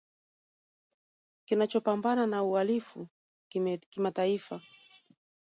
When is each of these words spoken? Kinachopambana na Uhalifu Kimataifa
Kinachopambana 1.45 2.27
na 2.27 2.43
Uhalifu 2.43 3.07
Kimataifa 3.89 4.61